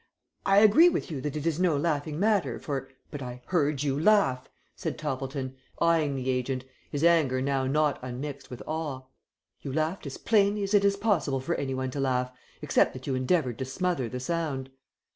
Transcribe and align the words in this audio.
I 0.47 0.57
agree 0.61 0.89
with 0.89 1.11
you 1.11 1.21
that 1.21 1.35
it 1.35 1.45
is 1.45 1.59
no 1.59 1.77
laughing 1.77 2.19
matter 2.19 2.57
for" 2.57 2.89
"But 3.11 3.21
I 3.21 3.43
heard 3.45 3.83
you 3.83 3.99
laugh," 3.99 4.49
said 4.75 4.97
Toppleton, 4.97 5.53
eyeing 5.79 6.15
the 6.15 6.31
agent, 6.31 6.63
his 6.89 7.03
anger 7.03 7.39
now 7.39 7.67
not 7.67 7.99
unmixed 8.01 8.49
with 8.49 8.63
awe. 8.65 9.01
"You 9.61 9.71
laughed 9.71 10.07
as 10.07 10.17
plainly 10.17 10.63
as 10.63 10.73
it 10.73 10.83
is 10.83 10.97
possible 10.97 11.39
for 11.39 11.53
any 11.53 11.75
one 11.75 11.91
to 11.91 11.99
laugh, 11.99 12.31
except 12.63 12.93
that 12.93 13.05
you 13.05 13.13
endeavoured 13.13 13.59
to 13.59 13.65
smother 13.65 14.09
the 14.09 14.19
sound." 14.19 14.71